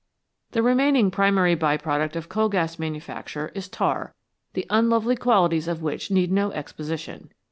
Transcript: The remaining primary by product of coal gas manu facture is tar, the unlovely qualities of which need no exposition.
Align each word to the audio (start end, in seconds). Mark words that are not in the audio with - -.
The 0.53 0.63
remaining 0.63 1.11
primary 1.11 1.53
by 1.53 1.77
product 1.77 2.15
of 2.15 2.27
coal 2.27 2.49
gas 2.49 2.79
manu 2.79 2.99
facture 2.99 3.51
is 3.55 3.69
tar, 3.69 4.15
the 4.53 4.65
unlovely 4.67 5.15
qualities 5.15 5.67
of 5.67 5.83
which 5.83 6.09
need 6.09 6.31
no 6.31 6.51
exposition. 6.53 7.31